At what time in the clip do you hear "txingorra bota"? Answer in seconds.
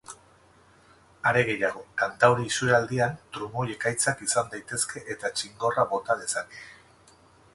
5.37-6.17